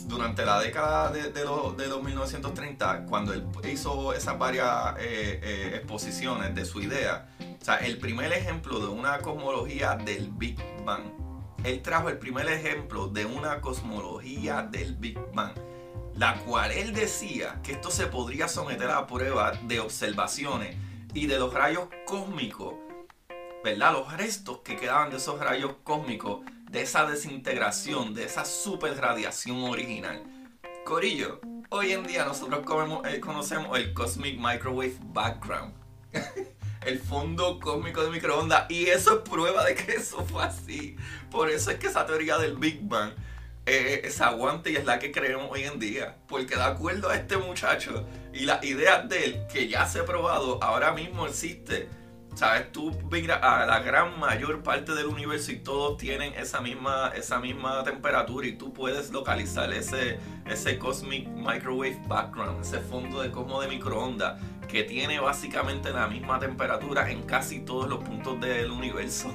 durante 0.06 0.46
la 0.46 0.60
década 0.60 1.12
de, 1.12 1.44
los, 1.44 2.04
1930, 2.04 3.06
cuando 3.06 3.34
él 3.34 3.46
hizo 3.72 4.14
esas 4.14 4.38
varias 4.38 4.96
eh, 5.00 5.40
eh, 5.44 5.72
exposiciones 5.76 6.56
de 6.56 6.64
su 6.64 6.82
idea, 6.82 7.28
o 7.40 7.66
sea, 7.66 7.78
el 7.78 7.98
primer 7.98 8.32
ejemplo 8.32 8.80
de 8.80 8.88
una 8.88 9.20
cosmología 9.20 9.96
del 9.96 10.30
Big 10.30 10.58
Bang. 10.86 11.04
Él 11.64 11.82
trajo 11.82 12.10
el 12.10 12.20
primer 12.20 12.48
ejemplo 12.48 13.08
de 13.08 13.26
una 13.26 13.60
cosmología 13.60 14.62
del 14.62 14.96
Big 14.96 15.20
Bang, 15.34 15.54
la 16.14 16.36
cual 16.46 16.72
él 16.72 16.94
decía 16.94 17.60
que 17.64 17.72
esto 17.72 17.90
se 17.90 18.06
podría 18.06 18.48
someter 18.48 18.92
a 18.92 19.08
prueba 19.08 19.54
de 19.64 19.80
observaciones 19.80 20.76
y 21.16 21.26
de 21.26 21.40
los 21.40 21.52
rayos 21.52 21.88
cósmicos, 22.06 22.76
¿verdad? 23.66 23.94
Los 23.94 24.14
restos 24.14 24.60
que 24.60 24.78
quedaban 24.78 25.10
de 25.10 25.18
esos 25.18 25.40
rayos 25.40 25.78
cósmicos, 25.84 26.42
de 26.70 26.84
esa 26.84 27.08
desintegración, 27.08 28.14
de 28.14 28.26
esa 28.26 28.46
super 28.46 28.96
radiación 28.96 29.64
original. 29.64 30.22
Corillo, 30.84 31.42
hoy 31.70 31.94
en 31.94 32.06
día 32.06 32.26
nosotros 32.26 32.64
eh, 33.06 33.20
conocemos 33.20 33.76
el 33.76 33.92
Cosmic 33.92 34.38
Microwave 34.38 34.96
Background. 35.06 35.74
el 36.86 37.00
fondo 37.00 37.60
cósmico 37.60 38.04
de 38.04 38.12
microondas. 38.12 38.70
Y 38.70 38.86
eso 38.86 39.16
es 39.16 39.28
prueba 39.28 39.66
de 39.66 39.74
que 39.74 39.94
eso 39.94 40.24
fue 40.26 40.44
así. 40.44 40.96
Por 41.32 41.50
eso 41.50 41.72
es 41.72 41.80
que 41.80 41.88
esa 41.88 42.06
teoría 42.06 42.38
del 42.38 42.58
Big 42.58 42.82
Bang 42.84 43.14
eh, 43.66 44.02
es 44.04 44.22
aguante 44.22 44.70
y 44.70 44.76
es 44.76 44.86
la 44.86 45.00
que 45.00 45.12
creemos 45.12 45.50
hoy 45.50 45.64
en 45.64 45.80
día. 45.80 46.18
Porque 46.28 46.56
de 46.56 46.62
acuerdo 46.62 47.10
a 47.10 47.16
este 47.16 47.38
muchacho 47.38 48.06
y 48.32 48.42
las 48.42 48.64
ideas 48.64 49.10
de 49.10 49.26
él, 49.26 49.48
que 49.52 49.68
ya 49.68 49.88
se 49.88 50.02
ha 50.02 50.06
probado, 50.06 50.62
ahora 50.62 50.92
mismo 50.92 51.26
existe 51.26 51.90
¿Sabes? 52.36 52.70
Tú 52.74 52.92
miras 53.10 53.42
a 53.42 53.66
la 53.66 53.80
gran 53.80 54.20
mayor 54.20 54.62
parte 54.62 54.94
del 54.94 55.06
universo 55.06 55.54
y 55.54 55.60
todos 55.60 55.96
tienen 55.96 56.34
esa 56.34 56.60
misma, 56.60 57.14
esa 57.16 57.40
misma 57.40 57.82
temperatura 57.86 58.46
y 58.46 58.58
tú 58.58 58.74
puedes 58.74 59.10
localizar 59.12 59.72
ese, 59.72 60.20
ese 60.46 60.78
Cosmic 60.78 61.30
Microwave 61.30 61.98
Background, 62.08 62.60
ese 62.60 62.80
fondo 62.80 63.22
de 63.22 63.32
cosmos 63.32 63.64
de 63.64 63.70
microondas 63.70 64.42
que 64.68 64.84
tiene 64.84 65.22
básicamente 65.22 65.92
la 65.92 66.08
misma 66.08 66.38
temperatura 66.38 67.10
en 67.10 67.24
casi 67.24 67.62
todos 67.62 67.88
los 67.88 68.04
puntos 68.04 68.38
del 68.42 68.70
universo. 68.70 69.32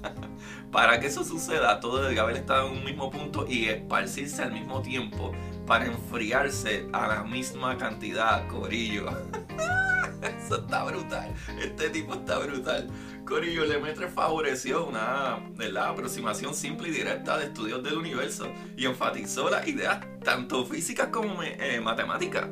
para 0.72 0.98
que 1.00 1.08
eso 1.08 1.24
suceda, 1.24 1.80
todo 1.80 2.02
debe 2.02 2.18
haber 2.18 2.36
estado 2.36 2.68
en 2.68 2.78
un 2.78 2.84
mismo 2.84 3.10
punto 3.10 3.44
y 3.46 3.68
esparcirse 3.68 4.42
al 4.42 4.52
mismo 4.52 4.80
tiempo 4.80 5.32
para 5.66 5.84
enfriarse 5.84 6.88
a 6.94 7.08
la 7.08 7.24
misma 7.24 7.76
cantidad, 7.76 8.48
corillo. 8.48 9.10
Eso 10.44 10.56
está 10.56 10.84
brutal. 10.84 11.34
Este 11.60 11.90
tipo 11.90 12.14
está 12.14 12.38
brutal. 12.38 12.88
Corillo 13.24 13.64
Lemaitre 13.64 14.08
favoreció 14.08 14.86
una 14.86 15.40
la 15.58 15.88
aproximación 15.88 16.54
simple 16.54 16.88
y 16.88 16.92
directa 16.92 17.38
de 17.38 17.46
estudios 17.46 17.82
del 17.82 17.98
universo 17.98 18.48
y 18.76 18.86
enfatizó 18.86 19.50
las 19.50 19.66
ideas 19.66 20.04
tanto 20.24 20.64
físicas 20.64 21.08
como 21.08 21.42
eh, 21.42 21.80
matemáticas. 21.80 22.48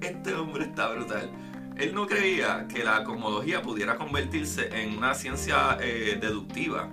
Este 0.00 0.34
hombre 0.34 0.64
está 0.64 0.88
brutal. 0.88 1.30
Él 1.76 1.94
no 1.94 2.06
creía 2.06 2.66
que 2.68 2.82
la 2.84 3.04
cosmología 3.04 3.60
pudiera 3.60 3.96
convertirse 3.96 4.68
en 4.72 4.96
una 4.96 5.14
ciencia 5.14 5.76
eh, 5.80 6.16
deductiva 6.20 6.88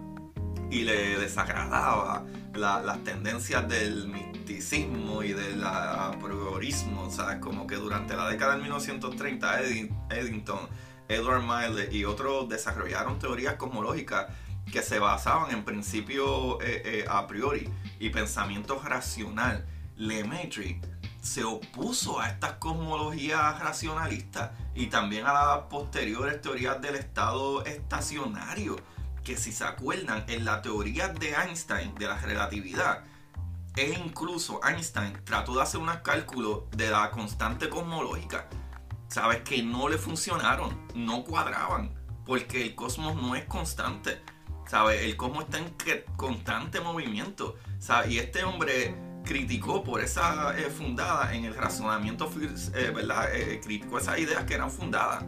y 0.70 0.82
le 0.82 1.18
desagradaba 1.20 2.26
las 2.56 3.04
tendencias 3.04 3.68
del 3.68 4.08
misticismo 4.08 5.24
y 5.24 5.34
del 5.34 5.64
apriorismo, 5.64 7.04
o 7.04 7.12
sea, 7.12 7.40
como 7.40 7.66
que 7.66 7.76
durante 7.76 8.16
la 8.16 8.30
década 8.30 8.56
de 8.56 8.62
1930 8.62 9.62
Eddington 10.10 10.70
Edward 11.08 11.44
Miley 11.44 11.96
y 11.96 12.06
otros 12.06 12.48
desarrollaron 12.50 13.20
teorías 13.20 13.56
cosmológicas 13.56 14.28
que 14.72 14.82
se 14.82 15.00
basaban 15.00 15.52
en 15.52 15.64
principios 15.64 16.58
eh, 16.62 16.82
eh, 16.86 17.06
a 17.10 17.28
priori 17.28 17.70
y 18.00 18.10
pensamiento 18.10 18.82
racional. 18.84 19.66
Lemaitre 19.96 20.82
se 21.22 21.44
opuso 21.44 22.20
a 22.20 22.30
estas 22.30 22.54
cosmologías 22.54 23.60
racionalistas 23.60 24.52
y 24.76 24.88
también 24.88 25.26
a 25.26 25.34
las 25.34 25.58
posteriores 25.70 26.42
teorías 26.42 26.82
del 26.82 26.96
estado 26.96 27.64
estacionario, 27.66 28.76
que 29.24 29.38
si 29.38 29.52
se 29.52 29.64
acuerdan, 29.64 30.26
en 30.28 30.46
la 30.46 30.62
teoría 30.62 31.08
de 31.08 31.34
Einstein 31.34 31.96
de 31.96 32.08
la 32.08 32.18
relatividad, 32.18 33.04
e 33.76 33.92
incluso 33.92 34.60
Einstein 34.64 35.18
trató 35.24 35.56
de 35.56 35.64
hacer 35.64 35.80
unos 35.80 35.98
cálculos 35.98 36.70
de 36.72 36.92
la 36.92 37.10
constante 37.10 37.70
cosmológica, 37.70 38.48
sabes 39.08 39.42
que 39.42 39.64
no 39.64 39.90
le 39.90 39.98
funcionaron, 39.98 40.88
no 40.94 41.24
cuadraban, 41.24 41.94
porque 42.26 42.62
el 42.64 42.76
cosmos 42.76 43.16
no 43.16 43.36
es 43.36 43.46
constante, 43.46 44.22
sabes, 44.68 45.02
el 45.02 45.18
cosmos 45.18 45.46
está 45.46 45.58
en 45.58 45.74
constante 46.16 46.80
movimiento, 46.82 47.56
¿sabes? 47.80 48.12
y 48.12 48.20
este 48.20 48.44
hombre 48.44 48.96
criticó 49.24 49.84
por 49.84 50.02
esa 50.02 50.58
eh, 50.58 50.70
fundada 50.70 51.34
en 51.34 51.46
el 51.46 51.56
razonamiento, 51.56 52.30
eh, 52.76 52.92
¿verdad? 52.94 53.34
Eh, 53.34 53.62
criticó 53.64 53.98
esas 53.98 54.20
ideas 54.20 54.44
que 54.44 54.54
eran 54.54 54.70
fundadas 54.70 55.24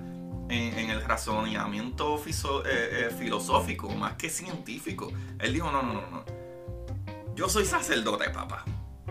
en, 0.50 0.90
el 0.90 1.02
razonamiento 1.04 2.18
filosófico 2.18 3.90
más 3.90 4.14
que 4.14 4.30
científico. 4.30 5.12
Él 5.40 5.54
dijo, 5.54 5.72
no, 5.72 5.82
no, 5.82 5.94
no, 5.94 6.10
no. 6.10 6.25
Yo 7.36 7.50
soy 7.50 7.66
sacerdote, 7.66 8.30
papá. 8.30 8.64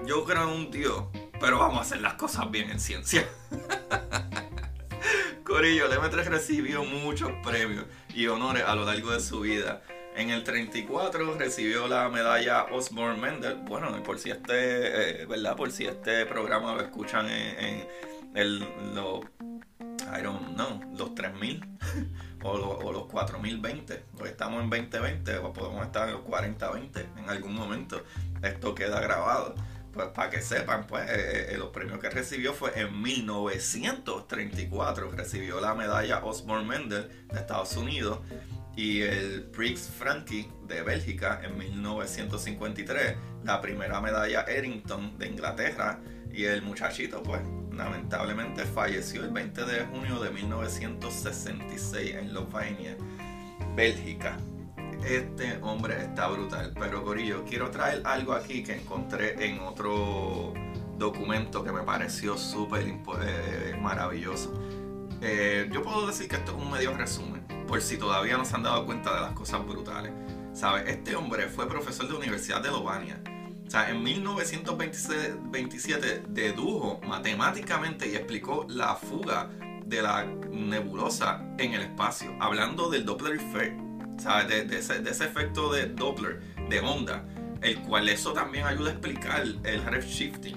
Yo 0.07 0.25
creo 0.25 0.45
en 0.45 0.49
un 0.49 0.71
Dios, 0.71 1.05
pero 1.41 1.59
vamos 1.59 1.79
a 1.79 1.83
hacer 1.83 2.01
las 2.01 2.15
cosas 2.15 2.51
bien 2.51 2.71
en 2.71 2.81
ciencia. 2.81 3.29
Corillo, 5.45 5.89
Lemaitre 5.89 6.25
recibió 6.25 6.85
muchos 6.85 7.31
premios 7.45 7.85
y 8.15 8.27
honores 8.27 8.65
a 8.67 8.75
lo 8.75 8.85
largo 8.85 9.11
de 9.13 9.21
su 9.21 9.41
vida. 9.41 9.83
En 10.17 10.31
el 10.31 10.45
34 10.45 11.35
recibió 11.35 11.87
la 11.87 12.09
medalla 12.09 12.65
Osborne 12.73 13.21
Mendel. 13.21 13.57
Bueno, 13.65 14.03
por 14.03 14.19
si 14.19 14.31
este, 14.31 15.23
eh, 15.23 15.27
¿verdad? 15.27 15.57
Por 15.57 15.71
si 15.71 15.87
este 15.87 16.25
programa 16.25 16.75
lo 16.75 16.81
escuchan 16.81 17.29
en, 17.29 17.87
el, 18.35 18.61
los, 18.95 19.21
I 20.13 20.21
don't 20.23 20.55
know, 20.55 20.81
los 20.97 21.15
3000 21.15 21.63
o, 22.43 22.59
los, 22.59 22.85
o 22.85 22.93
los 22.93 23.07
4020. 23.07 24.05
Hoy 24.21 24.29
estamos 24.29 24.63
en 24.63 24.69
2020 24.71 25.39
o 25.39 25.53
podemos 25.53 25.87
estar 25.87 26.09
en 26.09 26.15
los 26.15 26.23
4020 26.23 27.07
en 27.17 27.31
algún 27.31 27.55
momento. 27.55 28.03
Esto 28.43 28.75
queda 28.75 29.01
grabado. 29.01 29.55
Pues 29.93 30.09
para 30.09 30.29
que 30.29 30.41
sepan, 30.41 30.89
pues 30.89 31.09
eh, 31.09 31.53
eh, 31.53 31.57
los 31.57 31.69
premios 31.69 32.01
que 32.01 32.11
recibió 32.11 32.53
fue 32.53 32.77
en 32.79 33.01
1934. 33.01 35.13
Recibió 35.13 35.61
la 35.61 35.75
medalla 35.75 36.25
Osborne 36.25 36.67
Mendel 36.67 37.09
de 37.33 37.39
Estados 37.39 37.77
Unidos 37.77 38.19
y 38.77 39.03
el 39.03 39.45
Prix 39.45 39.89
Frankie 39.89 40.51
de 40.67 40.83
Bélgica 40.83 41.41
en 41.45 41.57
1953, 41.57 43.17
la 43.45 43.61
primera 43.61 44.01
medalla 44.01 44.45
Eddington 44.49 45.17
de 45.17 45.29
Inglaterra 45.29 46.01
y 46.33 46.47
el 46.47 46.63
muchachito 46.63 47.23
pues 47.23 47.41
lamentablemente 47.77 48.65
falleció 48.65 49.25
el 49.25 49.31
20 49.31 49.65
de 49.65 49.85
junio 49.87 50.21
de 50.21 50.31
1966 50.31 52.15
en 52.15 52.35
Lovenia, 52.35 52.97
Bélgica. 53.75 54.37
Este 55.05 55.59
hombre 55.63 56.03
está 56.03 56.29
brutal, 56.29 56.73
pero 56.79 57.05
Corillo, 57.05 57.45
quiero 57.45 57.71
traer 57.71 58.03
algo 58.05 58.33
aquí 58.33 58.63
que 58.63 58.77
encontré 58.77 59.47
en 59.47 59.61
otro 59.61 60.55
documento 60.97 61.63
que 61.63 61.73
me 61.73 61.83
pareció 61.83 62.39
súper 62.39 62.87
eh, 62.87 63.77
maravilloso. 63.81 64.53
Eh, 65.21 65.69
yo 65.73 65.83
puedo 65.83 66.07
decir 66.07 66.29
que 66.29 66.37
esto 66.37 66.57
es 66.57 66.63
un 66.63 66.71
medio 66.71 66.97
resumen 66.97 67.45
por 67.67 67.81
si 67.81 67.97
todavía 67.97 68.37
no 68.37 68.45
se 68.45 68.55
han 68.55 68.63
dado 68.63 68.85
cuenta 68.87 69.15
de 69.15 69.21
las 69.21 69.33
cosas 69.33 69.67
brutales. 69.67 70.13
¿Sabe? 70.53 70.89
Este 70.89 71.17
hombre 71.17 71.49
fue 71.49 71.69
profesor 71.69 72.07
de 72.07 72.15
Universidad 72.15 72.63
de 72.63 72.71
Lovania. 72.71 73.21
O 73.67 73.71
sea, 73.71 73.91
en 73.91 74.03
1927 74.03 76.23
dedujo 76.29 77.01
matemáticamente 77.07 78.09
y 78.09 78.15
explicó 78.15 78.67
la 78.69 78.95
fuga 78.95 79.51
de 79.87 80.03
la 80.03 80.25
nebulosa 80.25 81.43
en 81.59 81.75
el 81.75 81.83
espacio, 81.83 82.35
hablando 82.41 82.91
del 82.91 83.05
Doppler 83.05 83.37
effect, 83.37 83.79
¿sabes? 84.19 84.69
De, 84.69 84.79
ese, 84.79 85.25
efecto 85.25 85.73
de 85.73 85.87
Doppler, 85.87 86.41
de 86.69 86.81
onda, 86.81 87.25
el 87.63 87.81
cual 87.83 88.09
eso 88.09 88.33
también 88.33 88.67
ayuda 88.67 88.91
a 88.91 88.93
explicar 88.93 89.43
el 89.43 89.85
redshifting, 89.85 90.57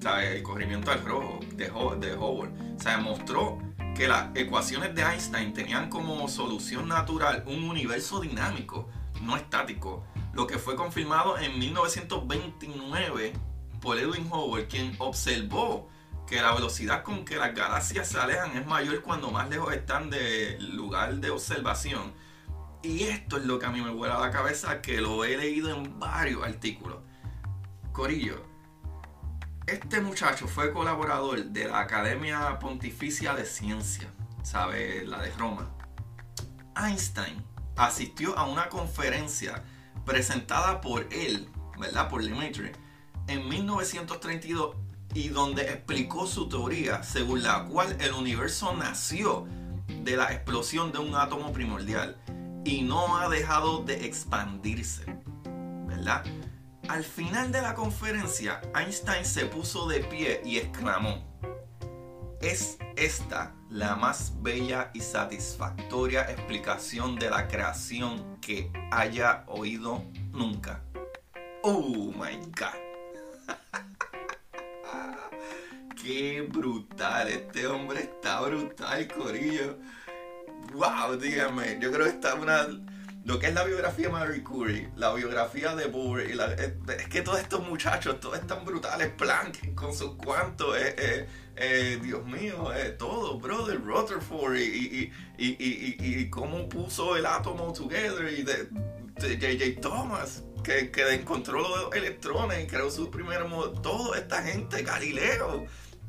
¿sabes? 0.00 0.36
el 0.36 0.42
corrimiento 0.42 0.90
al 0.90 1.04
rojo 1.04 1.38
de, 1.54 1.66
de 1.66 2.16
Hubble. 2.16 2.50
O 2.50 3.00
mostró 3.00 3.58
que 3.94 4.08
las 4.08 4.34
ecuaciones 4.34 4.94
de 4.94 5.02
Einstein 5.02 5.52
tenían 5.52 5.90
como 5.90 6.26
solución 6.28 6.88
natural 6.88 7.44
un 7.46 7.64
universo 7.64 8.20
dinámico, 8.20 8.88
no 9.22 9.36
estático, 9.36 10.04
lo 10.32 10.46
que 10.46 10.58
fue 10.58 10.76
confirmado 10.76 11.38
en 11.38 11.58
1929 11.58 13.32
por 13.80 13.98
Edwin 13.98 14.28
Hubble, 14.30 14.66
quien 14.66 14.94
observó 14.98 15.88
que 16.26 16.40
la 16.40 16.54
velocidad 16.54 17.02
con 17.02 17.24
que 17.24 17.36
las 17.36 17.54
galaxias 17.54 18.08
se 18.08 18.18
alejan 18.18 18.56
es 18.56 18.66
mayor 18.66 19.02
cuando 19.02 19.30
más 19.30 19.50
lejos 19.50 19.74
están 19.74 20.08
del 20.08 20.74
lugar 20.74 21.16
de 21.16 21.30
observación. 21.30 22.14
Y 22.82 23.04
esto 23.04 23.36
es 23.36 23.44
lo 23.44 23.58
que 23.58 23.66
a 23.66 23.70
mí 23.70 23.80
me 23.80 23.90
vuela 23.90 24.18
la 24.18 24.30
cabeza, 24.30 24.80
que 24.80 25.00
lo 25.00 25.24
he 25.24 25.36
leído 25.36 25.70
en 25.70 25.98
varios 26.00 26.42
artículos. 26.42 26.98
Corillo, 27.92 28.42
este 29.66 30.00
muchacho 30.00 30.48
fue 30.48 30.72
colaborador 30.72 31.44
de 31.44 31.68
la 31.68 31.80
Academia 31.80 32.58
Pontificia 32.58 33.34
de 33.34 33.44
Ciencia, 33.44 34.10
¿sabe? 34.42 35.04
La 35.06 35.20
de 35.20 35.30
Roma. 35.32 35.70
Einstein 36.74 37.44
asistió 37.76 38.36
a 38.36 38.44
una 38.48 38.68
conferencia 38.68 39.62
presentada 40.04 40.80
por 40.80 41.06
él, 41.12 41.48
¿verdad? 41.78 42.08
Por 42.08 42.22
Lemaitre, 42.22 42.72
en 43.28 43.48
1932 43.48 44.76
y 45.14 45.28
donde 45.28 45.62
explicó 45.62 46.26
su 46.26 46.48
teoría 46.48 47.02
según 47.02 47.42
la 47.42 47.64
cual 47.64 47.96
el 48.00 48.12
universo 48.12 48.74
nació 48.74 49.46
de 50.02 50.16
la 50.16 50.32
explosión 50.32 50.92
de 50.92 50.98
un 50.98 51.14
átomo 51.14 51.52
primordial 51.52 52.16
y 52.64 52.82
no 52.82 53.16
ha 53.18 53.28
dejado 53.28 53.82
de 53.82 54.06
expandirse, 54.06 55.04
¿verdad? 55.86 56.24
Al 56.88 57.04
final 57.04 57.52
de 57.52 57.62
la 57.62 57.74
conferencia, 57.74 58.60
Einstein 58.74 59.24
se 59.24 59.46
puso 59.46 59.86
de 59.86 60.00
pie 60.00 60.40
y 60.44 60.58
exclamó, 60.58 61.24
¿es 62.40 62.78
esta 62.96 63.54
la 63.72 63.96
más 63.96 64.34
bella 64.42 64.90
y 64.92 65.00
satisfactoria 65.00 66.30
explicación 66.30 67.16
de 67.16 67.30
la 67.30 67.48
creación 67.48 68.38
que 68.40 68.70
haya 68.90 69.44
oído 69.46 70.04
nunca? 70.30 70.82
Oh 71.62 72.12
my 72.12 72.36
god. 72.54 72.76
Qué 76.02 76.42
brutal, 76.42 77.28
este 77.28 77.66
hombre 77.66 78.00
está 78.00 78.42
brutal, 78.42 79.08
Corillo. 79.08 79.78
Wow, 80.74 81.16
dígame, 81.16 81.78
yo 81.80 81.90
creo 81.90 82.04
que 82.04 82.12
está 82.12 82.34
una 82.34 82.66
lo 83.24 83.38
que 83.38 83.46
es 83.46 83.54
la 83.54 83.62
biografía 83.62 84.08
de 84.08 84.12
Marie 84.12 84.42
Curie, 84.42 84.90
la 84.96 85.14
biografía 85.14 85.76
de 85.76 85.86
Bohr, 85.86 86.22
es, 86.22 86.36
que 87.08 87.22
todos 87.22 87.38
estos 87.38 87.66
muchachos, 87.66 88.18
todos 88.18 88.36
están 88.36 88.64
brutales, 88.64 89.12
Planck 89.16 89.74
con 89.76 89.94
sus 89.94 90.16
cuantos, 90.16 90.76
eh, 90.76 90.96
eh, 90.98 91.28
eh, 91.56 91.98
Dios 92.02 92.24
mío, 92.26 92.70
todo, 92.98 93.38
brother, 93.38 93.80
Rutherford, 93.80 94.56
y, 94.56 95.12
y, 95.38 96.30
cómo 96.30 96.68
puso 96.68 97.16
el 97.16 97.26
átomo 97.26 97.72
together, 97.72 98.32
y 98.32 98.42
de, 98.42 98.68
J.J. 99.20 99.80
Thomas, 99.80 100.44
que, 100.64 100.90
que, 100.90 101.14
encontró 101.14 101.60
los 101.60 101.94
electrones 101.94 102.64
y 102.64 102.66
creó 102.66 102.90
su 102.90 103.10
primer 103.10 103.44
modo, 103.46 103.72
toda 103.72 104.18
esta 104.18 104.42
gente, 104.42 104.82
Galileo, 104.82 105.66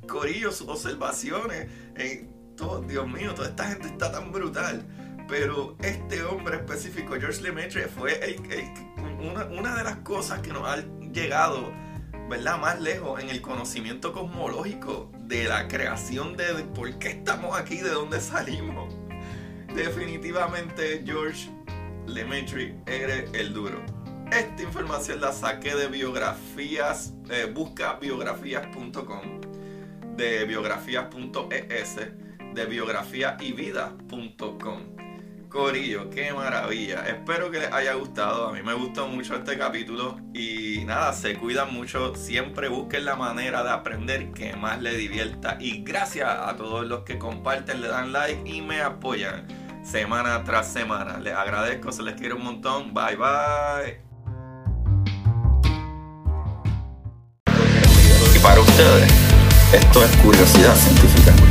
Corillo, 0.07 0.51
sus 0.51 0.67
observaciones, 0.67 1.67
todo, 2.55 2.81
Dios 2.81 3.07
mío, 3.07 3.33
toda 3.33 3.49
esta 3.49 3.67
gente 3.69 3.87
está 3.87 4.11
tan 4.11 4.31
brutal. 4.31 4.85
Pero 5.27 5.77
este 5.81 6.23
hombre 6.23 6.57
específico, 6.57 7.15
George 7.19 7.41
Lemaitre, 7.41 7.87
fue 7.87 8.37
una, 9.21 9.75
de 9.75 9.83
las 9.83 9.97
cosas 9.97 10.39
que 10.39 10.51
nos 10.51 10.67
ha 10.67 10.83
llegado 11.11 11.71
más 12.41 12.81
lejos 12.81 13.21
en 13.21 13.29
el 13.29 13.41
conocimiento 13.41 14.11
cosmológico 14.11 15.11
de 15.19 15.43
la 15.45 15.67
creación 15.67 16.35
de, 16.35 16.45
por 16.75 16.97
qué 16.97 17.09
estamos 17.09 17.55
aquí, 17.57 17.77
de 17.77 17.89
dónde 17.89 18.19
salimos. 18.19 18.91
Definitivamente 19.75 21.03
George 21.05 21.51
Lemaitre 22.07 22.75
eres 22.85 23.29
el 23.33 23.53
duro. 23.53 23.83
Esta 24.31 24.63
información 24.63 25.21
la 25.21 25.31
saqué 25.31 25.75
de 25.75 25.87
biografías, 25.87 27.13
eh, 27.29 27.51
busca 27.53 27.93
biografías.com, 27.93 29.41
de 30.15 30.45
biografías.es, 30.45 31.95
de 32.53 32.65
biografiayvida.com 32.65 35.02
Corillo, 35.53 36.09
qué 36.09 36.33
maravilla. 36.33 37.03
Espero 37.07 37.51
que 37.51 37.59
les 37.59 37.71
haya 37.71 37.93
gustado. 37.93 38.47
A 38.47 38.51
mí 38.51 38.63
me 38.63 38.73
gustó 38.73 39.07
mucho 39.07 39.35
este 39.35 39.55
capítulo. 39.55 40.19
Y 40.33 40.83
nada, 40.83 41.13
se 41.13 41.35
cuidan 41.35 41.71
mucho. 41.71 42.15
Siempre 42.15 42.69
busquen 42.69 43.05
la 43.05 43.15
manera 43.15 43.63
de 43.63 43.69
aprender 43.69 44.31
que 44.31 44.55
más 44.55 44.81
les 44.81 44.97
divierta. 44.97 45.57
Y 45.59 45.83
gracias 45.83 46.27
a 46.27 46.57
todos 46.57 46.87
los 46.87 47.03
que 47.03 47.19
comparten, 47.19 47.81
le 47.81 47.87
dan 47.87 48.11
like 48.11 48.41
y 48.49 48.61
me 48.61 48.81
apoyan 48.81 49.45
semana 49.83 50.43
tras 50.43 50.73
semana. 50.73 51.19
Les 51.19 51.35
agradezco, 51.35 51.91
se 51.91 52.01
les 52.01 52.15
quiere 52.15 52.33
un 52.33 52.43
montón. 52.43 52.91
Bye 52.91 53.15
bye. 53.15 54.01
Y 58.35 58.39
para 58.39 58.59
ustedes, 58.59 59.13
esto 59.71 60.03
es 60.03 60.15
curiosidad 60.17 60.75
científica. 60.75 61.42